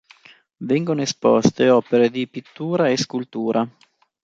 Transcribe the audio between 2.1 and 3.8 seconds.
pittura e scultura.